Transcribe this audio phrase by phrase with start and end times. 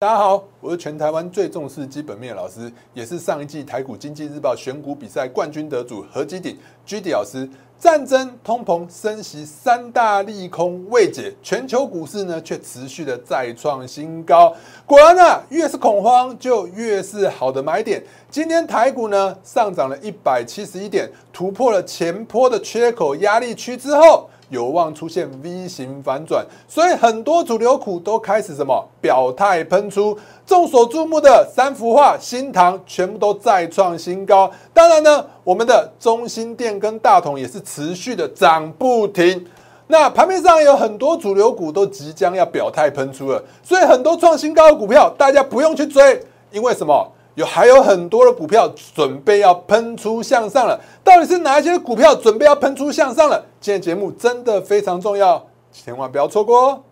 [0.00, 7.50] 大家好，我是全台湾最重视基本面老师，也是上一季台股经济日报选股比赛冠军得主何基鼎 G D 老师。
[7.80, 14.54] 战争、通膨、升息三大利空未解，全球股市呢却持续的再创新高。
[14.86, 18.00] 果然呢，越是恐慌就越是好的买点。
[18.30, 24.30] 今天台股呢上涨了一百七十一点，突破了前坡的缺口压力区之后。
[24.50, 30.18] 有望出现 V 型反转，所以很多主流股都开始什么表态喷出。
[30.46, 34.50] 众所注目的三幅画、新塘全部都再创新高。
[34.72, 39.46] 当然呢，我们的中心店跟大同也是持续的涨不停。
[39.86, 47.12] 那盘面上有很多主流股都即将要表态喷出了，所以很多创新高的股票大家不用去追，因为什么？
[47.38, 53.40] 有还有很多的股票准备要喷出向上了，到底是哪一些股票准备要喷出向上了？
[53.60, 56.82] 今天节目真的非常重要，千万不要错过哦。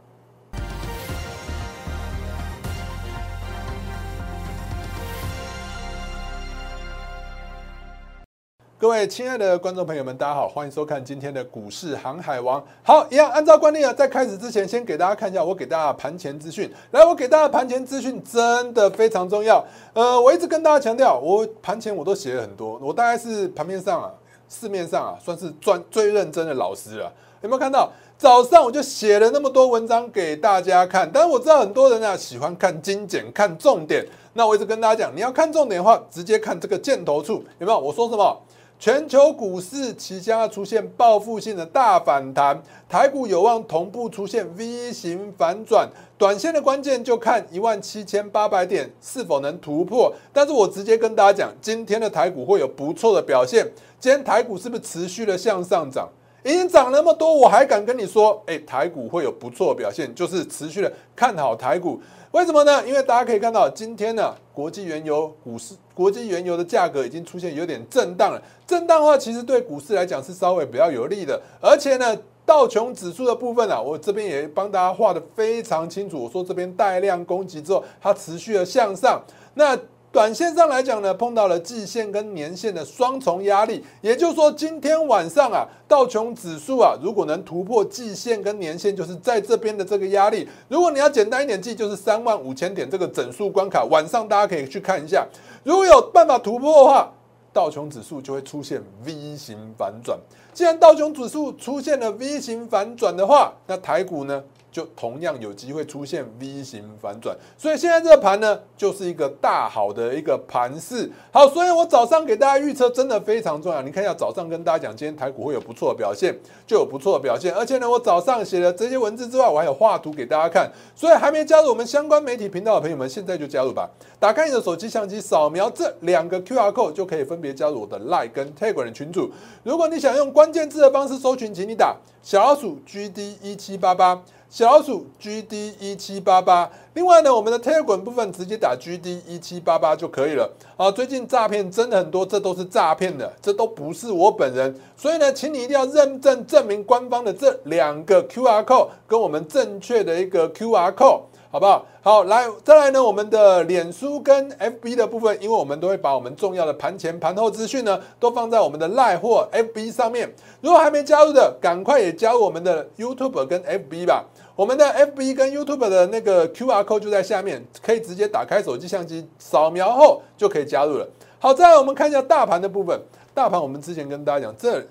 [8.79, 12.63] 各位亲爱的观众朋友们，大家好，欢迎收看今天的股市航海王。
[12.83, 16.71] 好，一样按照惯例啊，在开始之前，先给大家看一下我给大家盘前资讯。
[16.91, 19.65] 来，我给大家盘前资讯真的非常重要。
[19.95, 24.13] 呃，我一直跟大家强调，我盘前我都写了很多，我大概是盘面上啊，
[24.47, 27.11] 市面上啊，算是专最认真的老师了。
[27.41, 27.91] 有没有看到？
[28.19, 34.07] 早上我就写了那么多文章给大家看，但是我知道很多人啊喜欢看精简、看重点。
[34.35, 37.79] 那我一直跟大家讲，你要看重点的话，直接看这个箭头处，有没有？
[37.79, 38.39] 我说什么？
[38.79, 45.89] 全球股市即将要出现报复性的大反弹，台股有望同步出现 V 型反转。
[46.19, 50.15] 短线的关键就看一万七千八百点是否能突破。
[50.31, 53.67] 但是我直接跟大家讲，今天的台股会有不错的表现。
[53.99, 56.09] 今天台股是不是持续的向上涨？
[56.45, 62.01] 已经涨那么多，我还敢跟你说，哎，台股会有不错的表现，就是持续的看好台股。
[62.37, 62.87] 为什么呢？
[62.87, 68.43] 因为大家可以看到，今天呢，国际原油股市、国际原油的价格已经出现有点震荡了。
[68.67, 71.41] 震荡的话，其实对股市来讲是稍微比较有利的。
[71.63, 72.15] 而且呢，
[72.45, 76.25] 道琼指数的部分啊，我这边也帮大家画的非常清楚。
[76.25, 79.19] 我说这边带量攻击之后，它持续的向上。
[79.55, 79.75] 那
[80.17, 90.49] 短线上来讲呢，碰到了季线跟年线的双重压力，也就是说，今天晚上啊，道琼指数啊，如果能突破季线跟年线，就是在这边的这个压力。
[90.69, 93.85] 如果你要简单一点记，就是三万五千点这个整数关卡。
[93.91, 95.27] 晚上大家可以去看一下，
[95.63, 97.13] 如果有办法突破的话，
[97.53, 100.19] 道琼指数就会出现 V 型反转。
[100.55, 104.43] 既然道琼指数出现了 V 型反转的话，那台股呢？
[104.77, 111.11] 就同样有机会出现 V 型反转，所以现在这个盘呢，就是一个大好的一个盘势。
[111.33, 113.81] 好，所以我早上给大家预测真的非常重要。
[113.81, 117.55] 你看一下早上跟大家讲，今天台股会有不错的表现，就有不错的表现。
[117.55, 120.71] 而且呢，我早上写了这些文字之外，我还有画图给大家看。
[120.95, 123.89] 所以还没加入我们相关媒体频道的朋友们，现在就加入吧。
[124.21, 129.31] 打开你的手机相机，扫描这两个 QR code 就可以分别加入我的 Line 跟 Telegram 群组。
[129.63, 134.23] 如果你想用关键字的方式搜寻，请你打小老鼠 GD 一七八八。
[134.57, 140.51] 小老鼠 GD 一七八八，另外呢，我们的 Telegram 部分直接打 GD 一七八八就可以了。
[140.79, 144.75] 啊，最近诈骗真的很多，这都是诈骗的，这都不是我本人。
[144.97, 151.21] 所以呢，请你一定要认证证明官方的这两个 QR code 跟我们正确的一个 QR code。
[151.49, 151.87] 好不好？
[152.03, 160.31] 好，来，再来呢，我们的脸书跟 FB 的部分，因为我们都会把我们重要的盘前、盘后资讯呢，都放在我们的赖或 FB 上面。
[160.61, 164.25] 如果还没加入的，赶快也加入我们的 YouTube 跟 FB 吧。
[164.57, 171.07] 我们的 FB 跟 YouTube 的那个 QR code 就在下面，可以直接打开手机相机扫描后就可以加入了。
[171.39, 172.99] 好，再来我们看一下大盘的部分。
[173.35, 174.83] 大盘我们之前跟大家讲，这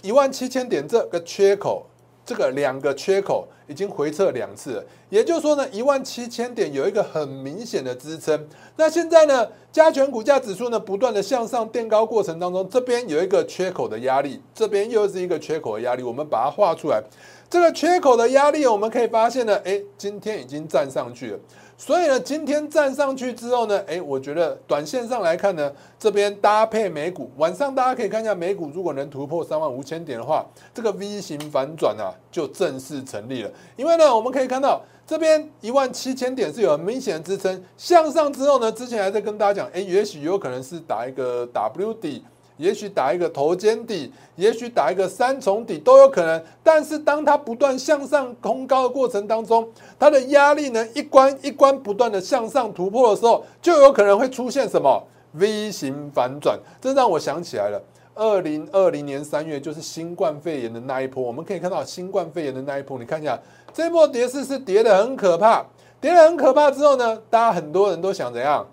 [0.00, 1.84] 一万七千点这个缺口。
[2.26, 8.46] 这个两个缺口已经回撤两次，也就是说呢，一万七千点有一个很明显的支撑。
[8.76, 17.00] 那现在呢，加权股价指数呢不断的向上垫高过程当中，这边有一个缺口的压力，这边又是一个缺口的压力，我们把它画出来。
[17.48, 21.38] 这个缺口的压力，我们可以发现呢，哎，今天已经站上去了。
[21.78, 33.50] 所以呢，今天站上去之后呢，哎，我觉得短线上来看呢，这边搭配美股，晚上大家可以看一下美股，如果能突破三万五千点的话，这个 V 型反转啊，就正式成立了。
[33.76, 42.24] 因为呢，我们可以看到这边一万七千点是有很明显的支撑，向上之后呢，之前还在跟大家讲，哎，也许有可能是打一个 W 底。
[42.56, 46.42] 也许打一个头肩底，也许打一个三重底都有可能。
[46.62, 49.68] 但是当它不断向上空高的过程当中，
[49.98, 56.58] 它的压力呢一关一关不断的向上突破的时候，就有可能会出现什么 V 型反转。
[56.80, 57.82] 这让我想起来了，
[58.14, 61.22] 二零二零年三月就是新冠肺炎的那一波。
[61.22, 63.38] 我们可以看到新冠肺炎的那一波，你看一下
[63.72, 65.64] 这波跌势是跌的很可怕。
[65.98, 68.64] 跌得很可怕之后呢，大家很多人都想怎样？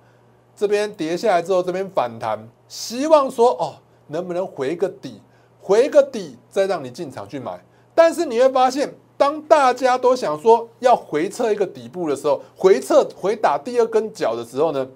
[0.55, 3.75] 这边跌下来之后，这边反弹，希望说哦，
[4.07, 5.21] 能不能回个底，
[5.59, 7.63] 回个底再让你进场去买。
[7.95, 14.87] 但是你会发现，当大家都想说要回撤一个底部的时候，回撤回打第二根脚的时候呢，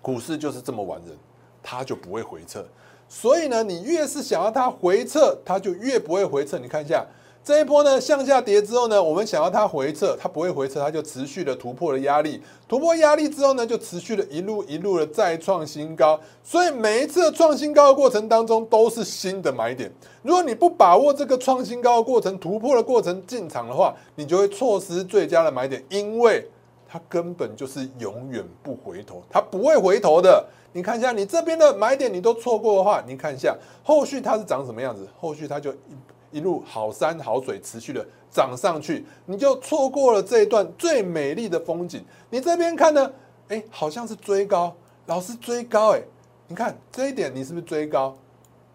[0.00, 1.16] 股市就是这么玩人，
[1.62, 2.64] 它就不会回撤。
[3.08, 6.58] 所以呢，你越是想要它回撤，它就越不会回撤。
[6.58, 7.06] 你看一下。
[7.44, 16.20] 这一波呢向下跌之后呢，我们想要它回撤，它不会回撤，它就持续的突破了压力，突破压力之后呢，就持续的一路一路的再创新高。
[16.44, 19.92] 所以每一次创新高的过程当中都是新的买点。
[20.22, 26.48] 如果你不把握这个创新高的过程、突破的过程进场的话，你就会错失最佳的买点，因为
[26.88, 30.46] 它根本就是永远不回头，它不会回头的。
[30.72, 33.52] 你看一下，你这边的买点你都错过的话，你看一下
[33.82, 35.72] 后续它是长什么样子，后续它就。
[35.72, 35.96] 一
[36.32, 42.04] 一路好山好水，持续的涨上去，你就错过了这一段最美丽的风景。
[42.30, 43.12] 你这边看呢，
[43.48, 44.74] 哎，好像是追高，
[45.06, 46.02] 老是追高，哎，
[46.48, 48.16] 你看这一点，你是不是追高？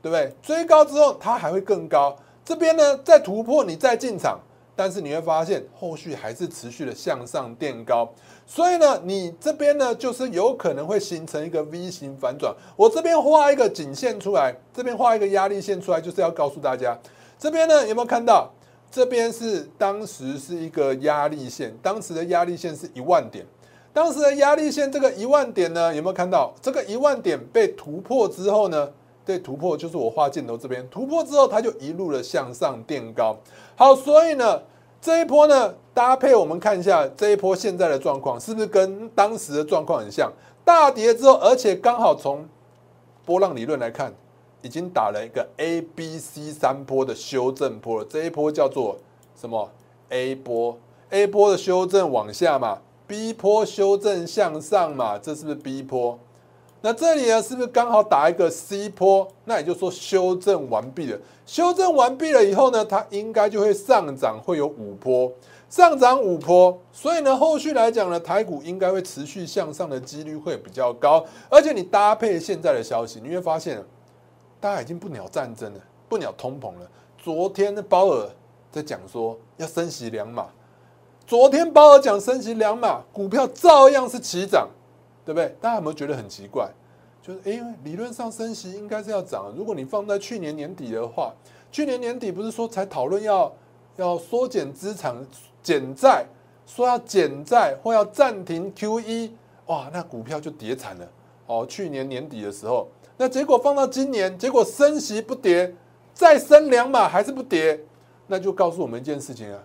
[0.01, 0.31] 对不对？
[0.41, 2.15] 追高之后，它还会更高。
[2.45, 4.39] 这边呢，再突破，你再进场，
[4.75, 8.07] 但是你会发现后续还是持续的向上垫高。
[8.45, 12.55] 所以呢，你这边呢，就是有可能会形成一个 V 型反转。
[12.77, 16.97] 我这边画一个颈线出来，这边画一个压力线出来，就是要告诉大家。
[17.37, 18.51] 这边呢有没有看到？
[18.89, 23.45] 这边是当时是一个压力线，当时的压力线是一万点。
[23.93, 26.53] 当时的压力线这个一万点呢，有没有看到？
[26.61, 28.89] 这个一万点被突破之后呢？
[29.25, 33.37] 对，突破就是我画箭头这边突破之后，它就一路的向上垫高。
[33.75, 34.61] 好，所以呢，
[35.01, 40.31] 这一波呢，搭配我们看一下这一波现在的状况，是不是跟当时的状况很像？
[40.63, 42.47] 大跌之后，而且刚好从
[43.25, 44.13] 波浪理论来看。
[44.67, 48.97] 已经打了一个 A、B、C 三波的修正波了，这一波叫做
[49.39, 49.69] 什么
[50.09, 50.77] ？A 波
[51.09, 56.19] ，A 波的修正往下嘛，B 波修正向上嘛，这是不是 B 波？
[56.81, 59.25] 那这里呢，是不是刚好打一个 C 波？
[59.45, 61.17] 那也就是说修正完毕了。
[61.45, 65.31] 修正完毕了以后呢，它应该就会上涨，会有五波，
[65.69, 66.77] 上涨五波。
[66.91, 71.23] 所以呢，后续来讲呢，台股应该会持续向上的几率会比较高。
[71.49, 73.81] 而且你搭配现在的消息，你会发现。
[74.59, 76.89] 大家已经不鸟战争了，不鸟通膨了。
[77.17, 78.29] 昨天的鲍尔
[78.71, 80.47] 在讲说要升息两码，
[81.25, 84.67] 昨天鲍尔讲升息两码，股票照样是齐涨，
[85.25, 85.55] 对不对？
[85.61, 86.69] 大家有没有觉得很奇怪？
[87.21, 91.33] 就是因为理论上升息应该是要涨，如果你放在去年年底的话，
[91.71, 93.53] 去年年底不是说才讨论要
[93.97, 95.15] 要缩减资产
[95.61, 96.25] 减债，
[96.65, 99.35] 说要减债或要暂停 Q E，
[99.67, 101.07] 哇，那股票就跌惨了。
[101.45, 102.87] 哦，去年年底的时候。
[103.17, 105.73] 那结果放到今年，结果升息不跌，
[106.13, 107.79] 再升两码还是不跌，
[108.27, 109.59] 那就告诉我们一件事情啊，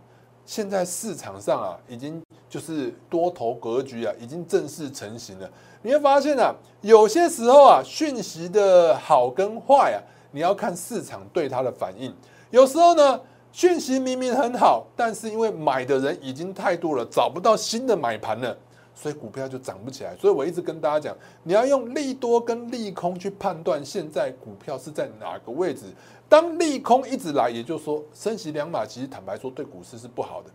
[0.46, 5.50] 现在市场上啊，已经就是多头格局啊，已经正式成型了。
[5.82, 9.98] 你会发现啊，有些时候啊，讯息的好跟坏啊，
[10.30, 12.14] 你要看市场对它的反应。
[12.50, 13.20] 有时候呢，
[13.52, 18.56] 讯息明明很好，但是因为买的人已经太多了，找不到新的买盘了。
[18.94, 25.86] 所以股票就涨不起来，所以我一直跟大家讲，你要用利多跟利空去判断现在股票是在哪个位置。
[26.28, 30.50] 当利空一直来，也就是说升息两码，其实坦白说对股市是不好的。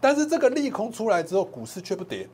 [0.00, 2.28] 但是这个利空出来之后，股市却不跌，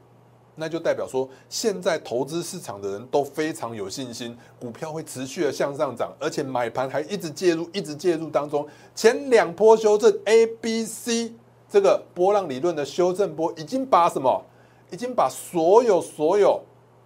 [0.55, 8.67] 那就代表说现在投资市场的人都非常有信心，股票会持续的向上涨，而且买盘还一直介入，一直介入当中。
[8.95, 11.33] 前两波修正 A、B、C
[11.69, 14.43] 这个波浪理论的修正波，已经把什么？
[14.91, 16.61] 已经把所有所有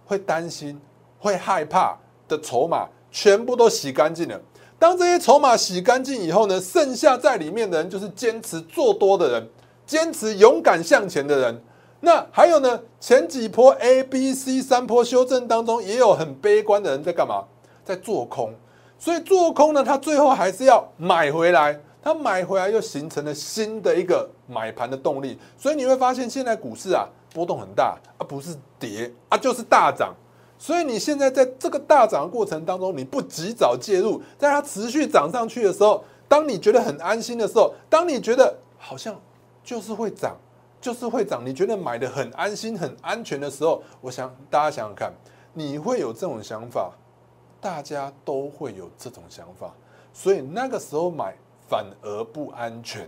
[0.05, 0.79] 会担心、
[1.19, 4.39] 会害怕的筹码全部都洗干净了。
[4.77, 9.49] 当这些筹码洗干净以后呢，剩下在里面的人就是坚持做多的人，
[9.85, 11.63] 坚持勇敢向前的人。
[12.01, 17.45] 那还有呢，前几波 A、B、C 三波修正当中，也有很悲观的人在干嘛？
[17.83, 18.53] 在做空。
[18.99, 21.79] 所以做空呢，他最后还是要买回来。
[22.03, 25.39] 他买回来又形成了新的一个买盘的动力。
[25.57, 27.07] 所以你会发现，现在股市啊。
[27.35, 30.15] 波动很大啊，不是跌啊，就是大涨。
[30.57, 39.13] 所以你现在在这个大涨的过程当中，你不及早介入，在它持续涨上去的时候，当你觉得很安心的时候，当你觉得好像
[39.65, 40.37] 就是会涨，
[40.79, 45.13] 就是会涨，你觉得买的很安心、很安全的时候，我想大家想想看，
[45.51, 46.93] 你会有这种想法，
[47.59, 49.73] 大家都会有这种想法，
[50.13, 51.35] 所以那个时候买
[51.67, 53.05] 反而不安全。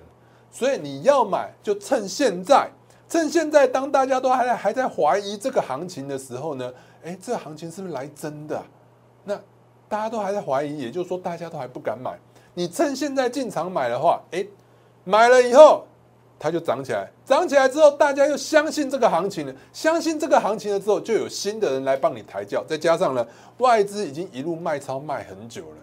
[0.52, 2.70] 所以你要买，就趁现在。
[3.10, 6.74] 趁现在，当大家都还在还在怀疑这个行情的时候呢，
[7.04, 8.62] 哎，这行情是不是来真的？
[9.24, 9.36] 那
[9.88, 12.18] 大家都还在怀疑，也就是说，大家都还不敢买。
[12.54, 14.46] 你趁现在进场买的话，哎，
[15.06, 15.86] 买了以后，
[16.38, 23.26] 它就涨起来，涨起来之后，大家又相信这个行情了，相信这个行情了之后，就有新的人来帮你抬轿，再加上呢，
[23.60, 25.78] 外资已经一路卖超卖很久了，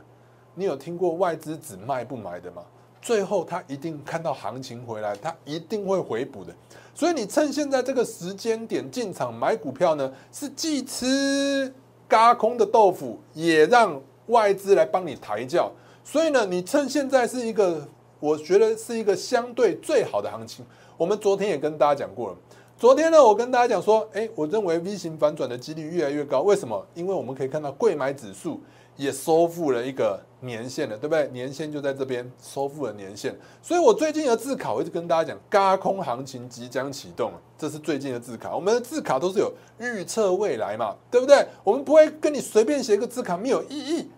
[0.55, 2.63] 你有听过外资只卖不买的吗？
[3.05, 6.53] 最后他一定看到行情回来，他一定会回补的，
[6.95, 11.71] 所以你趁现在这个时间点进场买股票呢，是既吃
[12.09, 15.71] 嘎空的豆腐，也让外资来帮你抬轿，
[16.03, 17.87] 所以呢，你趁现在是一个。
[18.21, 20.65] 我觉得是一个相对最好的行情。
[20.97, 22.37] 我们昨天也跟大家讲过了。
[22.79, 26.41] 昨天呢，我跟大家讲说，哎，我认为 V 型反转的几率越来越高。
[26.41, 26.87] 为什么？
[26.95, 28.63] 因为我们可以看到贵买指数
[28.97, 31.29] 也收复了一个年限了，对不对？
[31.29, 33.37] 年限就在这边收复了年限。
[33.63, 38.55] 所以我最近的自考一直跟大家讲，嘎空行情即将启动这是最近的自考。
[38.55, 41.47] 我们的自考都是有预测未来嘛，对不对？
[41.63, 44.11] 我们不会跟你随便写一个自考，没有意义。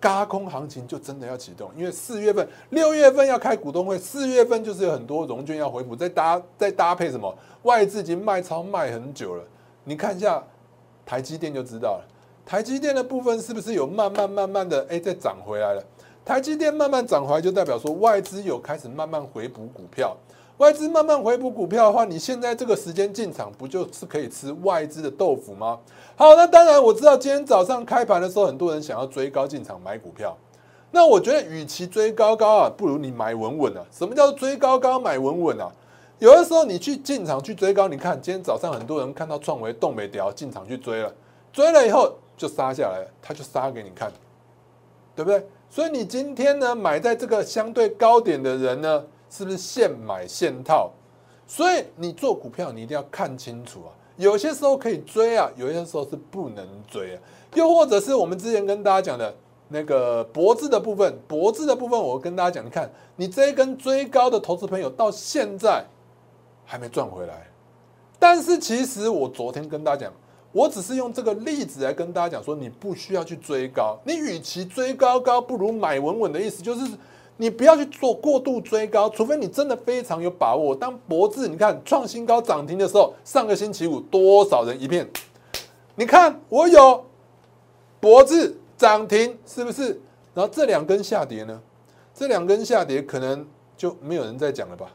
[0.00, 9.42] 嘎空行情就真的要启动，因为四月份、六月份要开股东会，四月份就是有很多融券要回补，再搭再搭配什么外资已经卖超卖很久了。
[9.82, 10.44] 你看一下
[11.06, 12.04] 台积电就知道了，
[12.46, 15.82] 台积电的部分是不是有慢慢慢慢的哎再涨回来了？
[16.24, 20.16] 台积电慢慢涨回来，就代表说外资有开始慢慢回补股票。
[20.58, 25.80] 外资慢慢回补股票的话，你现在这个时间进场，不就是可以吃外资的豆腐吗？
[26.14, 30.36] 好，那当然我知道今天早上开盘的时候，很多人想要追高进场买股票。
[30.92, 33.84] 那我觉得，与其追高高啊，不如你买稳稳啊。
[33.90, 35.68] 什么叫追高高买稳稳啊？
[36.20, 41.12] 有的时候你去进场去追高，你看今天早上很多人看到创维动没掉，进场去追了，
[41.52, 44.12] 追了以后就杀下来，他就杀给你看，
[45.14, 45.46] 对不对？
[45.70, 49.04] 所以你今天呢买在这个相对高点的人呢？
[49.30, 50.92] 是不是现买现套？
[51.46, 53.90] 所以你做股票，你一定要看清楚啊！
[54.16, 57.20] 有些时候可以追啊，有些时候是不能追啊。
[57.54, 59.34] 又或者是我们之前跟大家讲的
[59.68, 65.84] 那个脖子的部分，脖子的部分，我跟大家讲，你看你这一根追高的投资朋友到现在
[66.64, 67.48] 还没赚回来。
[68.20, 70.12] 但是其实我昨天跟大家讲，
[70.54, 76.90] 我只是用这个例子来跟大家讲说，你不需要去追高，你与其追高高，不如买稳稳的意思就是。
[77.36, 80.72] 你不要去做过度追高，除非你真的非常有把握。
[80.72, 85.04] 当博智你看创新高涨停的时候，上个星期五多少人一片？
[85.96, 87.04] 你看我有
[87.98, 90.00] 博智涨停，是不是？
[90.32, 91.60] 然后这两根下跌呢？
[92.14, 93.44] 这两根下跌可能
[93.76, 94.86] 就没有人再讲了吧？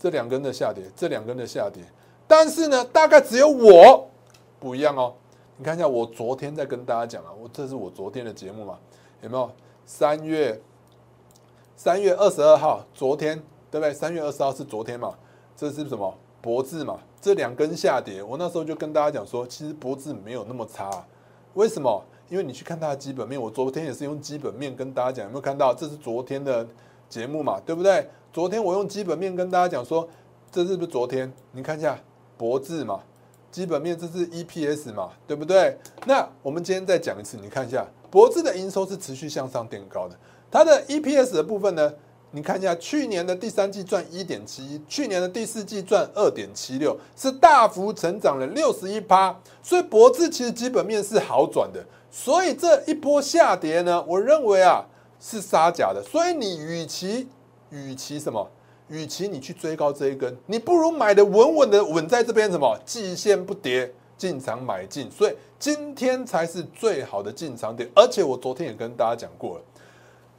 [0.00, 1.84] 这两根的下跌，这两根的下跌，
[2.26, 4.10] 但是呢，大概只有我
[4.58, 5.14] 不一样哦。
[5.56, 8.78] 你看一下，我昨天在跟大家讲啊，我这是我昨天的节目嘛？
[9.22, 9.50] 有没有？
[9.84, 10.60] 三月。
[11.76, 13.94] 三月二十二号，昨天对不对？
[13.94, 15.14] 三月二十号是昨天嘛？
[15.56, 16.12] 这是什么？
[16.42, 16.98] 博智嘛？
[17.20, 21.04] 这两根下跌，我那时候就跟大家讲说，其实博智没有那么差。
[21.54, 22.04] 为什么？
[22.28, 25.72] 因为你去看它的基本面，我昨天也是用基本面跟大家讲，有没有看到？
[25.72, 26.66] 这是昨天的
[27.08, 27.60] 节目嘛？
[27.64, 28.08] 对不对？
[28.32, 30.08] 昨天我用基本面跟大家讲说，
[30.50, 31.32] 这是不是昨天？
[31.52, 31.98] 你看一下
[32.36, 33.00] 博智嘛，
[33.50, 35.76] 基本面这是 EPS 嘛，对不对？
[36.06, 40.14] 那我们今天再讲一次，你看一下博智的营收是持续向上垫高的。
[40.50, 41.92] 它的 EPS 的部分呢？
[42.30, 49.34] 你看一下，去年的第三季赚一点七一，去年的第四季赚二点七六，是大幅成长了六十一趴。
[49.62, 51.82] 所以博智其实基本面是好转的。
[52.10, 54.84] 所以这一波下跌呢，我认为啊
[55.18, 56.02] 是杀假的。
[56.02, 57.26] 所以你与其
[57.70, 58.46] 与其什么，
[58.88, 65.10] 与其你去追高这一根，你不如买的稳稳的稳在这边什么，季线不跌进场买进。
[65.10, 67.88] 所以今天才是最好的进场点。
[67.94, 69.64] 而且我昨天也跟大家讲过了。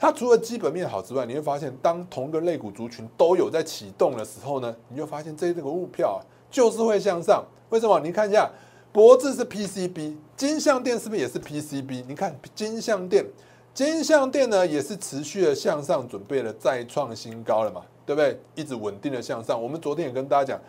[0.01, 7.43] 它除了基本面好之外，你会发现，当同个类股族群都有在启动的时候呢，你就发现这这个物票啊，就是会向上。
[7.67, 7.99] 为什么？
[7.99, 8.49] 你看一下，
[8.93, 12.05] 博智是 PCB，金相电是不是也是 PCB？
[12.07, 13.25] 你看金相电，
[13.73, 18.41] 金相电呢也是持续的向上，准备了再创新高了嘛，对不对？
[18.55, 19.61] 一直稳定的向上。
[19.61, 20.59] 我们昨天也跟大家讲，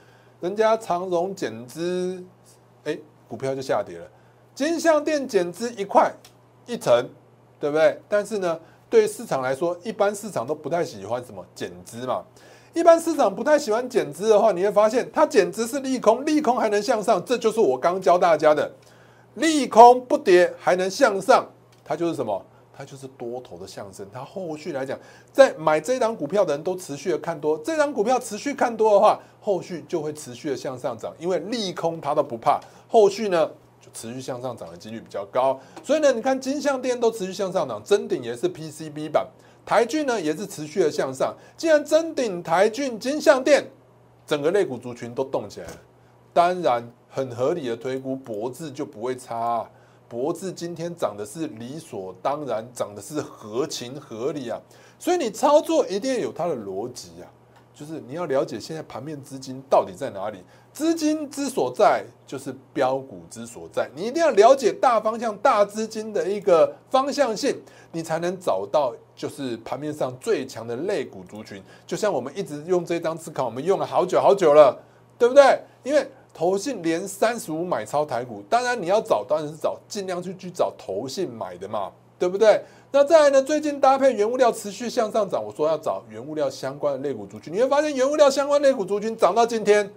[0.42, 2.22] 人家长荣减资，
[2.84, 4.06] 哎，股票就下跌了。
[4.54, 6.12] 金相电减资一块
[6.66, 7.08] 一成，
[7.58, 7.98] 对不对？
[8.10, 8.60] 但是呢？
[8.90, 12.22] 对市场来说，一般市场都不太喜欢什么减资嘛。
[12.74, 18.70] 一般市场不太喜欢减资的话，你会发现它减资是利空，利空还能向上，这就是我刚教大家的，
[19.36, 21.48] 利空不跌还能向上，
[21.82, 22.44] 它就是什么？
[22.80, 24.06] 它就是多头的象征。
[24.10, 24.98] 它后续来讲，
[25.30, 32.58] 在买这档股票的人都持续的看多，这档股票持续看多的话，后续就会持续的向上涨，因为利空它都不怕，
[32.88, 33.46] 后续呢
[33.80, 33.90] 就？
[33.92, 39.26] 持续向上涨的几率比较高，所以呢，你看金相电都持续向上涨，真顶也是 PCB 版，
[39.66, 41.34] 台骏呢也是持续的向上。
[41.56, 43.66] 既然真顶、台骏、金相电
[44.24, 45.72] 整个类股族群都动起来了，
[46.32, 49.68] 当然很合理的推估，博智就不会差。
[50.10, 54.60] 博智今天涨的是理所当然，涨的是合情合理啊。
[54.98, 57.30] 所以你操作一定要有它的逻辑啊。
[57.72, 67.56] 就是你要了解现在盘面资金到底在哪里，资金之所在就是标股之所在，你一定要了解大方向、大资金的一个方向性，
[67.92, 71.62] 你才能找到就是盘面上最强的类股族群。
[71.86, 74.76] 就像我们一直用这张思考，我们用了好久好久了，
[75.16, 75.62] 对不对？
[75.82, 82.62] 因为投信连三十五买超台股，当然你要找，当然是找尽量去去找投信买的嘛，对不对？
[82.92, 83.42] 那再来呢？
[83.42, 89.88] 最近搭配原物料持续向上涨，我说要找原物料相关的类股族群，你会发现原物料相关类股族群涨到今天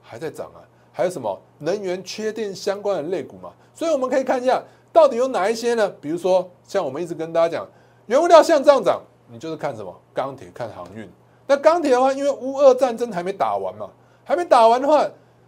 [0.00, 0.64] 还在涨啊！
[0.92, 3.50] 还有什么能源缺电相关的类股嘛？
[3.74, 4.62] 所以我们可以看一下，
[4.92, 5.86] 到底有哪一些呢？
[6.00, 7.68] 比如说，像我们一直跟大家讲，
[8.06, 11.06] 原物料向上涨，你就是看什么钢铁、看航运。
[11.46, 13.90] 那钢铁的话，因为乌俄战争还没打完嘛，
[14.24, 15.06] 还没打完的话，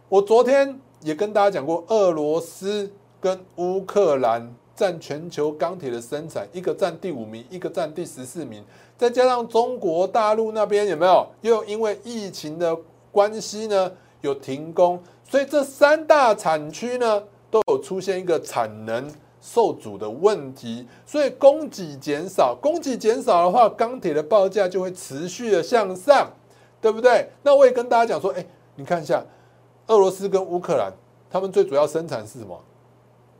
[0.08, 4.54] 我昨天也跟大家讲过，俄罗斯跟乌克兰。
[4.76, 8.60] 占全球钢铁的生产，一个占第五名，一个占第十四名，
[8.98, 11.24] 再加上中国大陆那边有没有？
[11.42, 12.76] 又因为疫情的
[13.12, 13.92] 关系呢，
[14.22, 19.08] 有停工，所以这三大产区呢都有出现一个产能
[19.40, 26.28] 受阻的问题，所以供给减少，供给减少的话，钢铁的报价就会持续的向上，
[26.80, 27.28] 对不对？
[27.44, 28.44] 那我也跟大家讲说，哎，
[28.74, 29.24] 你看一下，
[29.86, 30.92] 俄罗斯跟乌克兰，
[31.30, 32.58] 他们最主要生产是什么？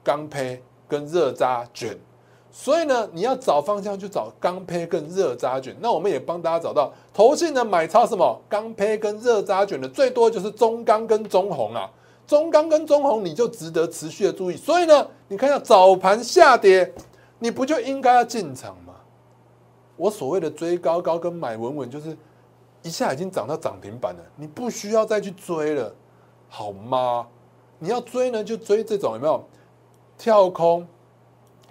[0.02, 0.60] 钢坯。
[0.86, 1.98] 跟热轧卷，
[2.52, 5.74] 所以呢，你要找方向就找钢坯跟热轧卷。
[5.80, 11.90] 那我们也帮大家找到投信的买超什么钢坯跟热轧卷的最多就是中钢跟中红啊，
[12.26, 14.56] 中钢跟中红你就值得持续的注意。
[14.56, 16.92] 所以呢，你看一下早盘下跌，
[17.38, 18.92] 你不就应该要进场吗？
[19.96, 22.16] 我所谓的追高高跟买稳稳，就是
[22.82, 25.92] 一下已经涨到涨停板了，你不需要再去追了，
[26.56, 27.26] 好吗？
[27.80, 29.44] 你要追呢，就追这种有没有？
[30.16, 30.86] 跳空，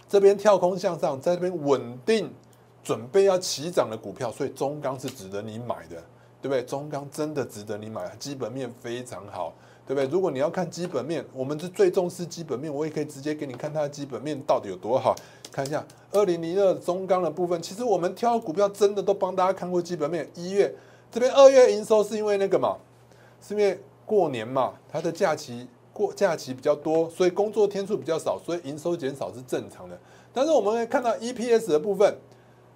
[0.10, 2.30] 这边跳空向上，在这边稳定，
[2.84, 5.96] 准备要起涨的股票，所以中钢是值得你买的，
[6.42, 6.62] 对不对？
[6.64, 9.54] 中钢真的值得你买，基本面非常好，
[9.88, 10.06] 对不对？
[10.12, 15.16] 如果你要看基本面，我们是最重视基本面，我也可以直接给你看它的基本面到底有多好。
[15.50, 20.30] 看一下二零零二中钢的部分，其实我们挑股票真的都帮大家看过基本面。
[20.36, 20.76] 一月
[21.10, 22.76] 这边二月营收是因为那个嘛，
[23.42, 25.68] 是因为过年嘛，它的假期。
[25.96, 29.96] 过假期比较多，所以工作天数比较少，所以营收减少是正常的。
[30.34, 32.18] 但是我们会看到 EPS 的部分，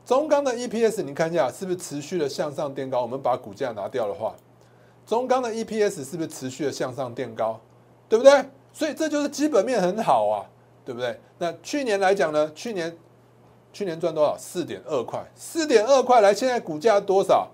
[0.06, 3.02] 中钢的 EPS，你看一下是不是持续的向上垫高？
[3.02, 4.36] 我们把股价拿掉的话，
[5.04, 7.60] 中钢的 EPS 是不是持续的向上垫高？
[8.08, 8.46] 对不对？
[8.72, 10.46] 所以这就是基本面很好啊，
[10.86, 11.20] 对不对？
[11.40, 12.52] 那去年来讲呢？
[12.54, 12.96] 去年
[13.74, 14.38] 去年赚多少？
[14.38, 17.50] 四点二块，四点二块来，现在股价多少？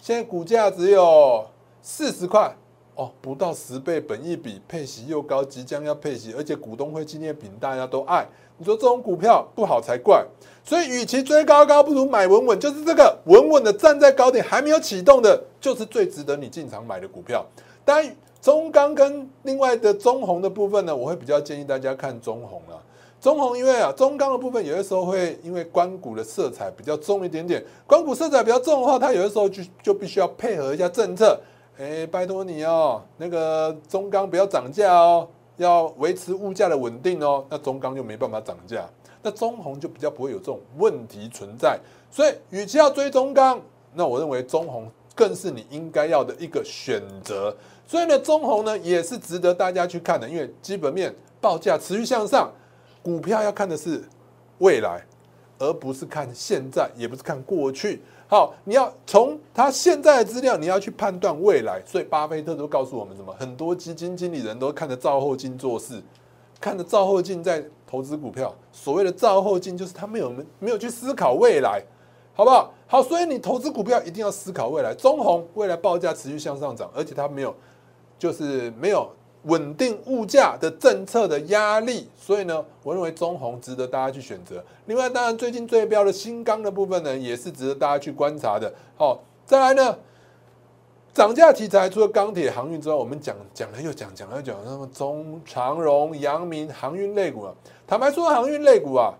[0.00, 1.46] 现在股价只有
[1.80, 2.52] 四十块。
[2.96, 8.26] 哦，不到十倍本益比，配息又高，即将要配息，而且股东会纪念品大家都爱。
[8.56, 10.24] 你说这种股票不好才怪。
[10.64, 17.44] 所以，与其追高高，不如买稳稳，就是这个稳稳的站在高点，还没有启动的，就是最值得你进场买的股票。
[17.84, 22.82] 当然，中钢跟另外的中红的部分呢，我会比较建议大家看中红了。
[23.20, 31.38] 中红因为啊，中钢的部分有的时候会因为关股的色彩比较重一点点，关股色彩比较重的话，它有的时候就就必须要配合一下政策。
[31.78, 37.44] 哎，拜托你哦，那个中钢不要涨价哦，要维持物价的稳定哦。
[37.50, 38.88] 那中钢就没办法涨价，
[39.22, 41.78] 那中红就比较不会有这种问题存在。
[42.10, 43.60] 所以，与其要追中钢，
[43.92, 47.54] 那我认为中红更是你应该要的一个选择。
[47.86, 52.50] 所以呢，中红呢也是值得大家去看的，因为基本面报价持续向上，
[53.02, 54.02] 股票要看的是
[54.60, 55.04] 未来，
[55.58, 58.00] 而不是看现在，也不是看过去。
[58.28, 61.80] 好，你要从他现在的资料，你要去判断未来。
[61.86, 63.32] 所以巴菲特都告诉我们什么？
[63.38, 66.02] 很多基金经理人都看着照后镜做事，
[66.60, 68.52] 看着照后镜在投资股票。
[68.72, 71.80] 所谓的照后镜，就是他没有没有去思考未来，
[72.34, 72.72] 好不好？
[72.88, 74.92] 好，所以你投资股票一定要思考未来。
[74.92, 77.54] 中红未来报价持续向上涨，而且它没有，
[78.18, 79.08] 就是没有。
[79.46, 84.62] 稳定物价的政策的压力，所以呢，我认为中红值得大家去选择。
[84.86, 88.72] 另外，当然最近最标的新钢的部分呢，也是值得大家去观察的。
[88.96, 89.96] 好，再来呢，
[91.14, 97.54] 涨价题材除了钢铁、航运之外，我们讲讲了又讲，讲了又讲，那么中长荣、阳明航运类股啊，
[97.86, 99.14] 坦白说，航运类股啊，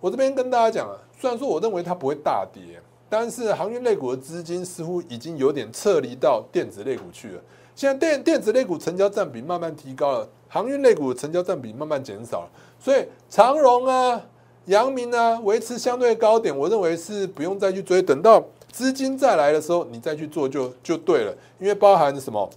[0.00, 7.42] 我这边跟大家讲啊，虽然说我认为它不会大跌，但是航运类股的资金似乎已经有点撤离到电子类股去了。
[7.76, 12.48] 现在电电子类股成交占比慢慢提高了，航运类股成交占比慢慢减少了，
[12.80, 14.18] 所以长荣啊、
[14.64, 21.36] 阳明啊维持相对高点，我认为是不用再去追，等到资金再来的时候，你再去做就就对了。
[21.60, 22.48] 因为包含什么，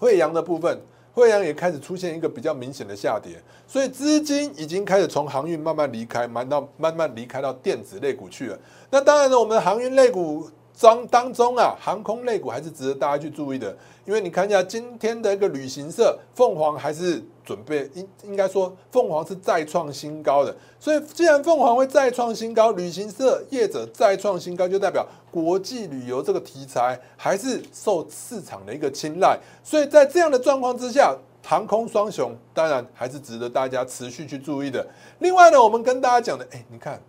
[0.00, 0.76] 惠阳的部分，
[1.14, 8.58] 惠阳也开始出现一个比较明显的下跌，所以资金已经开始从航运慢慢离开，慢到慢慢离开到电子类股去了。
[8.90, 10.50] 那当然呢，我们的航运类股
[10.80, 34.86] 当当中啊，航空类股还是值得大家去注意的，因为你看一下今天的一个旅行社凤凰还是准备应应该说凤凰是再创新高的，所以既然凤凰会再创新高，旅行社业者再创新高，就代表国际旅游这个题材还是受市场的一个青睐，所以在这样的状况之下，航空双雄当然还是值得大家持续去注意的。
[35.18, 37.00] 另外呢，我们跟大家讲的，哎，你看。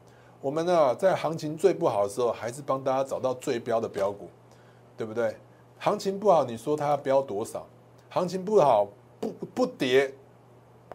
[0.41, 4.27] 我们呢，在行情最不好的时候，还是帮大家找到最标的标股，
[4.97, 5.34] 对不对？
[5.84, 7.67] 行情不好，你说它要标多少？
[8.10, 8.88] 行情不好，
[9.19, 10.13] 不不跌，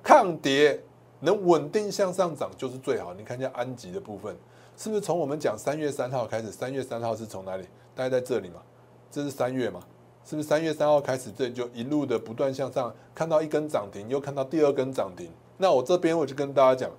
[0.02, 0.82] 抗跌，
[1.20, 3.12] 能稳定向上涨就是最好。
[3.12, 4.34] 你看一下安吉的部分，
[4.78, 6.50] 是不是从我们讲三月三号开始？
[6.50, 7.64] 三月三号是从哪里？
[7.94, 8.62] 大概在这里嘛？
[9.10, 9.80] 这是三月嘛？
[10.24, 15.30] 是不是三月三号开始，这就一路的不断向上，看到一根涨停，又看到第二根涨停。
[15.58, 16.90] 那我这边我就跟大家讲，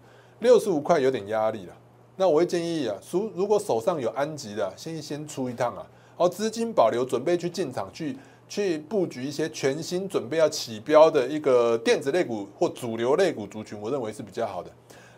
[0.41, 1.73] 六十五块有点压力了。
[2.15, 5.83] 那我会建议啊，如如果手上有安吉的，先先出一趟啊，
[6.19, 8.13] 好资金保留，准备去进场去
[8.49, 14.69] 去布局一些全新准备要起标的一个电子类股或主流类股族群，我认为是比较好的。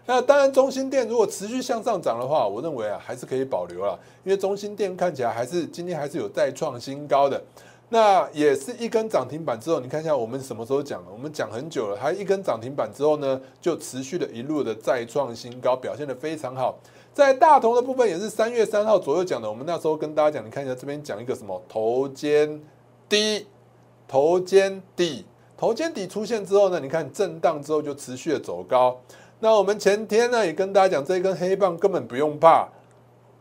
[0.05, 7.41] 那当然，中心店如果持续向上涨的话，我认为啊还是可以保留了，因为中心店看起来还是今天还是有再创新高的。
[7.89, 11.07] 那也是一根涨停板之后，你看一下我们什么时候讲了？
[11.11, 16.77] 我们讲很久了，还一根涨停板之后呢，就持续的一路的再创新高，表现的非常好。
[17.13, 22.61] 在大同的部分也是三月三号左右讲的，我们那时候跟大家讲，你看一下这边讲一个什么头肩
[23.09, 23.45] 低，
[24.07, 25.25] 头肩底，
[25.57, 28.97] 头肩底出现之后呢，你看震荡之后就持续的走高。
[29.39, 32.67] 那我们前天呢也跟大家讲，这一根黑棒根本不用怕，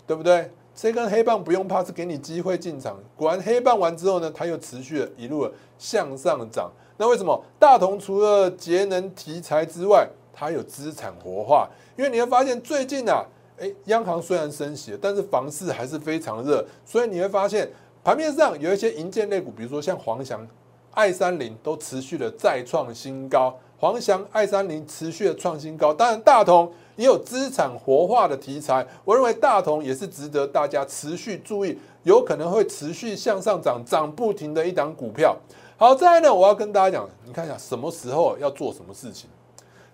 [0.06, 0.50] 对不对？
[0.74, 2.98] 这根黑棒不用怕，是给你机会进场。
[3.14, 6.70] 果然黑棒完之后呢，它又持续了一路向上涨。
[6.96, 11.68] 那为什么大同除了节能题材之外，它有资产活化？
[11.96, 13.24] 因为你会发现最近啊，
[13.60, 17.70] 诶，央行虽然升息，但是房市还是非常热，所以你会发现
[18.02, 20.46] 盘面上有一些银建类股，比如说像黄翔、
[20.92, 23.56] 爱三零都持续的再创新高。
[23.78, 35.34] 黄翔、爱三零持续的创新高，当然大同也有资产活化的题材，我认为大同也是值得大家持续注意，有可能会持续向上涨，涨不停的一档股票。
[35.78, 39.30] 好，再来呢，我要跟大家讲，你看一下什么时候要做什么事情，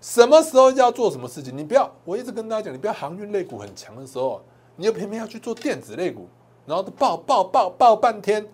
[0.06, 4.40] 什么时候要做什么事情，你不要，我一直跟大家讲，你不要航运类股很强的时候，
[4.76, 6.28] 你又偏偏要去做电子类股，
[6.64, 8.46] 然后爆爆爆爆半天，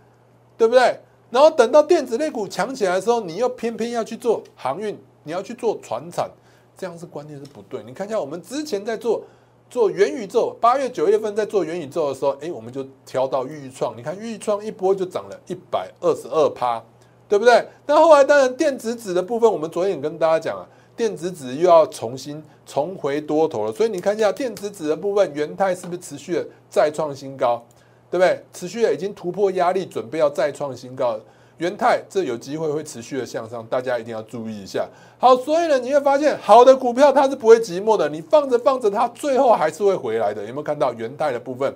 [0.57, 0.99] 对不对？
[1.29, 4.99] 然后等到电子类股强起来的时候，你又偏偏要去做航运。
[5.25, 6.29] 你要去做船产，
[6.77, 7.81] 这样是观念是不对。
[7.85, 9.23] 你看一下，我们之前在做
[9.71, 13.97] 做元宇宙，八月九月份在做元宇宙的时候，哎，我们就挑到预创。
[13.97, 16.83] 你看预创一波就涨了一百二十二趴，
[17.29, 17.65] 对不对？
[17.87, 23.73] 那后来当然电子纸的部分，我们昨天也跟大家讲啊，电子纸又要重新重回多头了。
[23.73, 27.63] 所以你看一下电子纸的部分，元泰是不是持续的再创新高，
[28.11, 28.43] 对不对？
[28.53, 31.19] 持续的已经突破压力，准备要再创新高。
[31.59, 34.89] 元泰这有机会会持续的向上，大家一定要注意一下。
[35.19, 40.43] 好，所以呢，你会发现好的股票它是不会寂寞的，你放着放着，它最后还是会回来的。
[40.43, 41.75] 有没有看到元泰的部分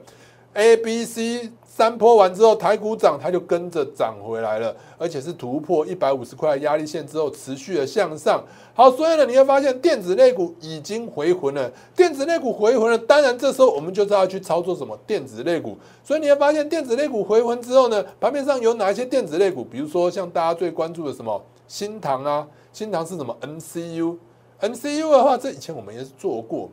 [0.55, 1.50] ？A、B、C。
[1.77, 8.43] 三波完之后，台股涨，它就跟着涨回来了，而且是突破一百五十块压力线之后，持续的向上。
[8.73, 11.71] 好，所以呢，你会发现电子类股已经回魂了。
[11.95, 15.77] 电子类股回魂了，当然这时候我们就是要去操作什么电子类股。
[16.03, 19.62] 所以你会发现电子类股回魂之后呢，盘面上有哪一些电子类股？
[19.62, 26.71] 比如说像大家最关注的什么新唐啊，新唐是什么 MCU？MCU 的话，这以前我们也是做过。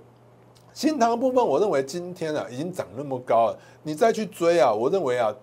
[0.73, 5.33] 新塘部分，我认为今天啊已经涨那么高了，你再去追啊，我认为啊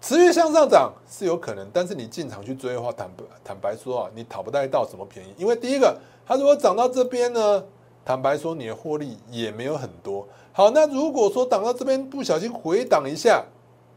[0.00, 7.64] 持续向上涨是有可能，但是你进场去追的话，坦白坦白说啊，你讨不到什么便宜，因为第一个，它如果涨到这边呢，
[8.04, 10.26] 坦白说你的获利也没有很多。
[10.52, 13.42] 好，那如果说涨到这边不小心回档一下，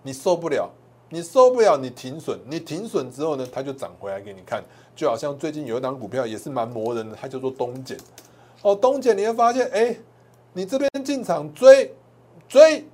[0.04, 0.70] 你受不了，
[1.10, 4.64] 你受不了，你停损，你停损之后呢，它就涨回来给你看，
[4.96, 7.98] 就好像最近有一档股票也是蛮磨人的，它叫做东碱。
[8.62, 9.98] 哦，东碱你会发现，哎。
[10.58, 11.94] 你这边进场追
[12.48, 12.86] 追，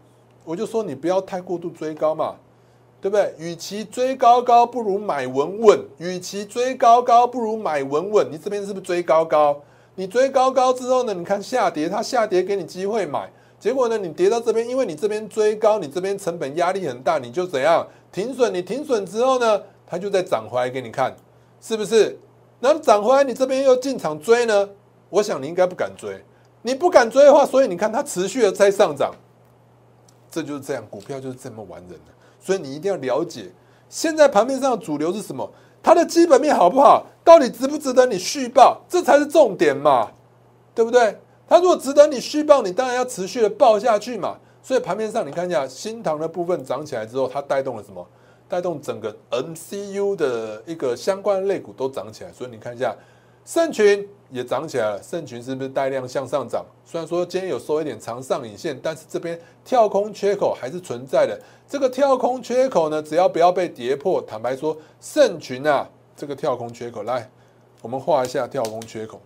[0.44, 2.36] 我就说你不要太过度追高嘛，
[3.00, 3.36] 对不对？
[3.38, 8.28] 与其追高高，不如买稳稳；与其追高高，不如买稳稳。
[8.32, 9.62] 你这边是不是追高高？
[9.94, 11.14] 你追高高之后呢？
[11.14, 13.96] 你看下跌，它下跌给你机会买，结果呢？
[13.96, 18.52] 你跌到这边，因为你这边追高，你这边成本压力很大，你就怎样停损？
[18.52, 19.62] 你停损之后呢？
[19.86, 21.16] 它就在涨回来给你看，
[21.62, 22.18] 是不是？
[22.60, 24.68] 那涨回来，你这边又进场追呢？
[25.12, 26.20] 我想你应该不敢追。
[26.62, 29.12] 你不敢追的话，所以你看它持续的在上涨，
[30.30, 32.12] 这就是这样，股票就是这么玩人的。
[32.40, 33.52] 所以你一定要了解，
[33.90, 35.50] 现在盘面上的主流是什么，
[35.82, 40.12] 它的基本面好不好，到底值不值得你续报，这才是重点嘛，
[40.74, 41.20] 对不对？
[41.48, 44.38] 它如果值得你续报，你当然要持续的报下去嘛。
[44.64, 48.06] 所以盘面上你看一下，新塘的部分涨起来之后，它带动了什么？
[48.48, 52.32] 带动整个 MCU 的一个相关类股都涨起来。
[52.32, 52.96] 所以你看一下，
[53.46, 55.02] 盛群也涨起来了。
[55.02, 56.66] 盛群是不是带量向上涨？
[56.86, 61.40] 虽然说今天有收一点长上影线，但是这边跳空缺口还是存在的。
[61.68, 67.30] 这个跳空缺口呢，只要不要被跌破，坦白说，盛群啊，这个跳空缺口，来，
[67.82, 69.20] 我们画一下跳空缺口。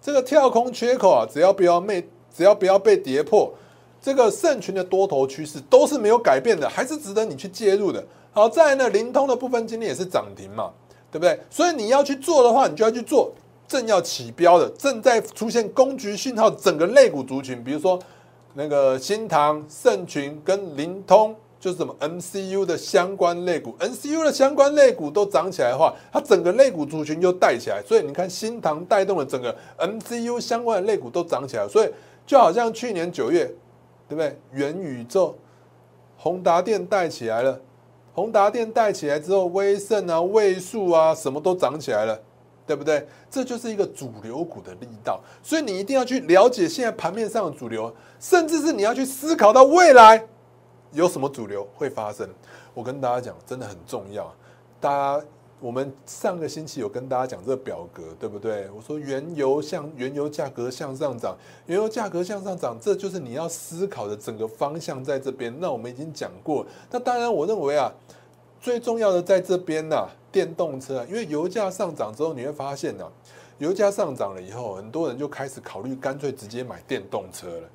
[0.00, 3.52] 这个跳空缺口啊，只要不要被只要不要被跌破。
[4.02, 8.02] 这个圣群的多头趋势都是没有改变的，还是值得你去介入的。
[8.32, 10.72] 好在呢，灵通的部分今天也是涨停嘛，
[11.10, 11.38] 对不对？
[11.50, 13.32] 所以你要去做的话，你就要去做
[13.66, 17.98] 正要起标的、正在出现攻局讯号整个类股族群，比如说
[18.54, 27.82] 那个新唐、盛群跟灵通，就是什么 MCU 的相关类股，MCU 的相关类股都涨起来的话，它整个类股族群就带起来。
[27.86, 31.90] 所以你看，新唐带动了整个 MCU 相关的类股都涨起来，所以
[32.26, 33.52] 就好像去年九月。
[34.10, 34.36] 对不对？
[34.50, 35.36] 元宇宙，
[36.18, 37.60] 宏达电带起来了，
[38.14, 42.20] 宏达电带起来之后，威盛啊、位数啊，什么都涨起来了，
[42.66, 43.06] 对不对？
[43.30, 50.26] 这就是一个主流股的力道，所以你一定要去了解现在盘面上的主流，甚至是你要去思考到未来
[50.92, 52.28] 有什么主流会发生。
[52.74, 54.32] 我跟大家讲，真的很重要，
[54.80, 55.24] 大家。
[55.60, 58.68] 我们上个星期有跟大家讲这个表格，对不对？
[58.74, 65.54] 我说原油向原油价格向上涨，原油价格向上涨，这就是你要思考的整个方向在这边。
[65.60, 67.92] 那我们已经讲过，那当然我认为啊，
[68.60, 73.06] 最重要的在这边呐，电动车，因为油价上涨之后，你会发现呢，
[73.58, 77.68] 油价上涨了以后，很多人就开始考虑干脆直接买电动车了。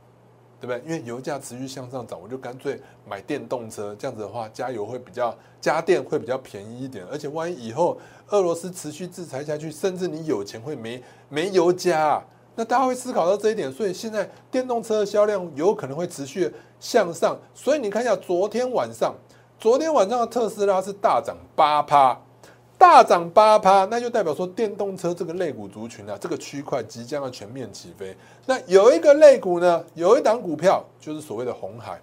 [0.60, 0.82] 对不对？
[0.86, 7.06] 因为油价持续向上涨，我就干脆买电动车，这样子的话，加油会比较加电会比较便宜一点。
[7.12, 7.98] 而且万一以后
[8.30, 12.24] 俄罗斯持续制裁下去，甚至你有钱会没没油加，
[12.56, 13.72] 那大家会思考到这一点。
[13.72, 17.38] 所以现在电动车的销量有可能会持续向上。
[17.54, 19.14] 所以你看一下昨天晚上，
[19.60, 22.20] 昨天晚上的特斯拉是大涨八趴。
[22.78, 28.16] 大涨八趴，那就代表说电动车这个类股族群啊，这个区块即将要全面起飞。
[28.46, 32.00] 那有一个类股呢，有一档股票就是所谓的红海，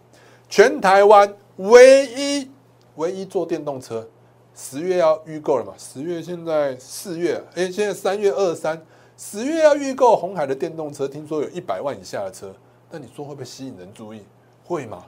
[0.48, 2.50] 全台湾唯一
[2.96, 4.06] 唯一做电动车，
[4.54, 5.72] 十月要预购了嘛？
[5.78, 8.80] 十月现在四月，哎，现在三月二三，
[9.16, 12.52] 十月要预购红海的电动车，听说有一百万以下的车，
[12.90, 14.22] 那你说会不会吸引人注意？
[14.64, 15.04] 会吗？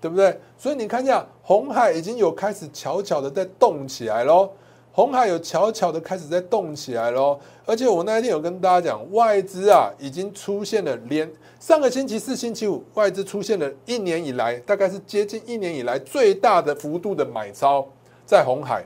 [0.00, 0.38] 对不对？
[0.58, 4.50] 所以你看一下，红海已经有开始悄悄的在动起来喽。
[4.96, 11.28] 红海有悄悄的开始在动起来喽，而且我那一天有跟大家讲，外资啊已经出现了连
[11.58, 17.84] 上个星期四、星期五，外资出现了一年以来大概是接近一年以来最大的幅度的买超，
[18.24, 18.84] 在红海，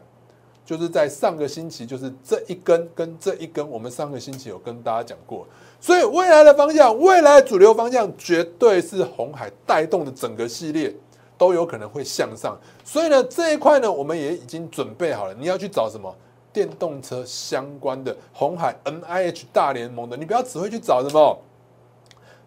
[0.65, 5.47] 就是在上个星期，就是这一根跟这一根，我们上个星期有跟大家讲过，
[5.79, 10.95] 所以未来的方向，未来的主流方向绝对是红海带动的整个系列。
[11.39, 15.33] 都有可能会向上，所以呢，这一块呢，我们也已经准备好了。
[15.33, 16.13] 你要去找什么
[16.53, 21.39] 电动车相关的红海 N I H 大联盟的，你不要只会去找什么，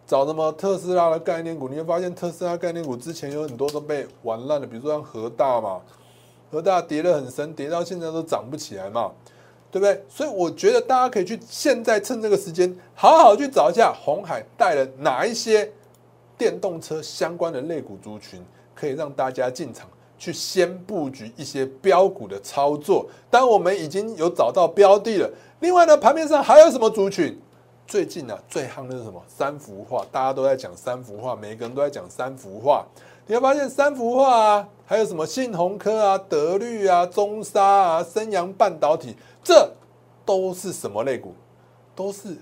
[0.06, 1.70] 找什么特斯拉的概念股。
[1.70, 5.80] 你会发现特斯拉概念股之前有很多都被玩烂了，比如说像和大嘛，
[6.52, 9.10] 和大跌得很深，跌到现在都涨不起来嘛，
[9.72, 10.04] 对不对？
[10.10, 15.72] 所以我觉得大家可以去现在趁这个时间，好好去找一下红海带了哪一些
[16.38, 18.44] 电动车相关的类股族群。
[18.74, 23.08] 可以让大家进场去先布局一些标股的操作。
[23.30, 25.30] 当我们已经有找到标的了，
[25.60, 27.40] 另外呢，盘面上还有什么族群？
[27.88, 29.22] 最近呢，最夯的是什么？
[29.28, 32.86] 三幅画，大家都在讲三幅画，每个人都在讲三幅画。
[33.28, 39.70] 你会发现三幅画啊，还有什么信鸿科啊、德律啊、中沙啊、升阳半导体，这
[40.26, 41.34] 都是什么类股？
[41.94, 42.38] 都是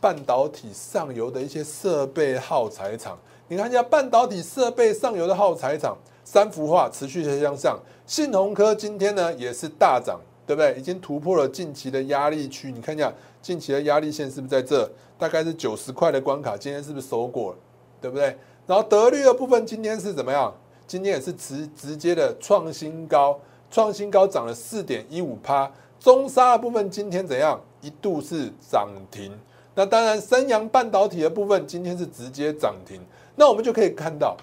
[0.00, 3.18] 半导体上游的一些设备耗材厂。
[3.50, 7.80] 你看一下半导体设备上游的耗材厂，三幅画持续向上。
[8.06, 10.74] 信鸿科今天呢也是大涨，对不对？
[10.78, 12.70] 已经突破了近期的压力区。
[12.70, 14.88] 你看一下近期的压力线是不是在这？
[15.18, 17.58] 大概是九十块的关卡，今天是不是收过了？
[18.02, 18.36] 对不对？
[18.66, 20.54] 然后德律的部分今天是怎么样？
[20.86, 25.70] 今天也是直直接的创新高，创新高涨了四点一五趴。
[25.98, 27.58] 中沙的部分今天怎样？
[27.80, 29.32] 一度是涨停。
[29.74, 33.00] 那当然，三洋半导体的部分今天是直接涨停。
[33.38, 34.36] 那我们就可以看到，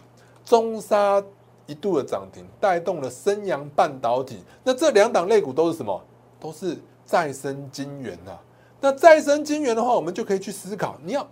[0.46, 1.22] 中沙
[1.66, 4.42] 一度的涨停，带动了升阳半导体。
[4.64, 6.02] 那这两档类股都是什么？
[6.40, 8.32] 都是再生晶圆呐。
[8.80, 11.28] 那再生晶圆的话，我们就可以去思考，你要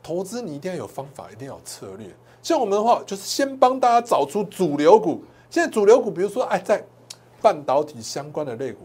[0.00, 2.06] 投资，你一定要有方法，一定要有策略。
[2.40, 5.20] 像我们的话，就是先帮大家找出主流股。
[5.50, 6.84] 现在主流股，比如说，哎，在
[7.42, 8.80] 半导体相关的类股，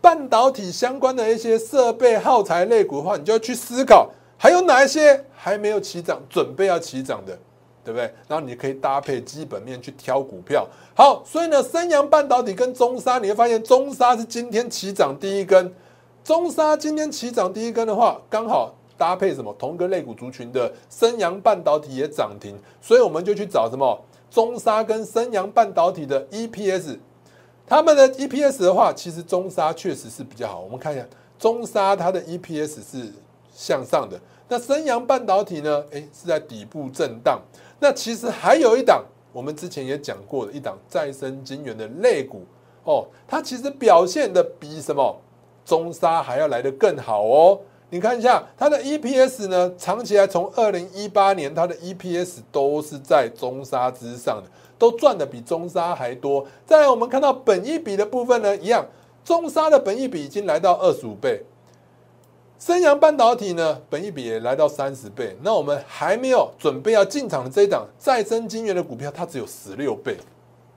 [0.00, 7.38] 半导体相关的一些设备耗材类股的话，你就要去思考，还有哪一些还没有起涨，准备要起涨的。
[7.84, 8.04] 对不对？
[8.28, 10.66] 然后你可以搭配基本面去挑股票。
[10.94, 15.72] 好，所以呢，升阳半导体跟中沙，你会发现中沙是今天起涨第一根。
[16.24, 26.98] 中沙今天起涨第一根的话，刚好搭配什么同个类股族群的升阳半导体也涨停，所以我们就去找什么中沙跟升阳半导体的 EPS。
[27.66, 30.60] 他们的 EPS 的话，其实中沙确实是比较好。
[30.60, 31.04] 我们看一下
[31.38, 33.12] 中沙它的 EPS 是
[33.54, 35.84] 向上的，那升阳半导体呢？
[35.90, 37.40] 诶，是在底部震荡。
[37.78, 42.42] 那其实还有一档，我们之前也讲过的一档再生晶圆的类股
[42.84, 45.20] 哦，它其实表现的比什么
[45.64, 47.60] 中沙还要来得更好哦。
[47.90, 56.46] 你看一下它的 EPS 呢，长期来从二零一八年它的 EPS 都是在中沙之上的，都赚的比中沙还多。
[56.64, 58.86] 再来我们看到本益比的部分呢，一样，
[59.24, 61.44] 中沙的本益比已经来到二十五倍。
[62.64, 65.36] 升阳半导体呢，本益比也来到三十倍。
[65.42, 70.16] 那我们还没有准备要进场的这一档再生晶圆的股票，它只有十六倍。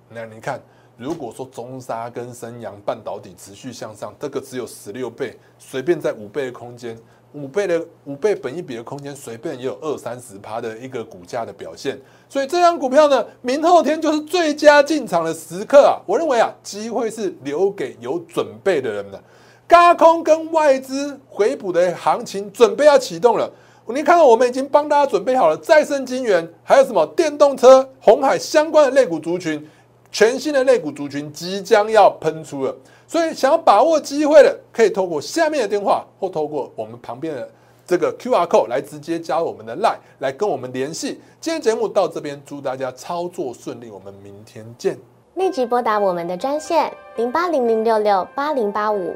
[0.10, 0.60] 那你看，
[0.98, 6.98] 如果说中沙跟升阳半导体持续向上，这个只有十六倍，随便在五倍的空间，
[7.34, 12.02] 五倍的五倍本益比的空间，随便也有二三十趴的一个股价的表现。
[12.28, 16.02] 所以这张股票呢，明后天就是最佳进场的时刻啊！
[16.08, 19.24] 我认为啊，机会是留给有准备的人的。
[19.68, 23.50] 高空跟外资回补的行情准备要启动了，
[23.88, 29.68] 你看到我们已经帮大家准备好了再生金源，还有什么电动车、红海相关的类股族群，
[30.12, 32.76] 全新的类股族群即将要喷出了。
[33.08, 37.50] 所以想要把握机会的，可以透过下面的电话或透过我们旁边的
[37.86, 41.20] 这个 Q R code 来直接加我们的 Line 来跟我们联系。
[41.40, 44.98] 今天节目到这边，祝大家操作顺利，我们明天见。
[45.36, 49.16] 立即拨打我们的专线零八零零六六八零八五。